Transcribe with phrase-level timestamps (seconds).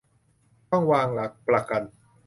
[0.71, 1.81] ต้องวางหลักประกัน